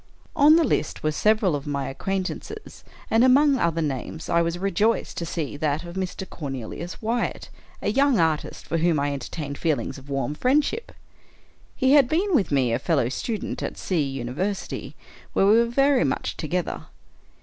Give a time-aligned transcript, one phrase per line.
[0.35, 5.15] On the list were several of my acquaintances; and among other names, I was rejoiced
[5.17, 6.27] to see that of Mr.
[6.27, 7.51] Cornelius Wyatt,
[7.83, 10.91] a young artist, for whom I entertained feelings of warm friendship.
[11.75, 14.95] He had been with me a fellow student at C University,
[15.33, 16.87] where we were very much together.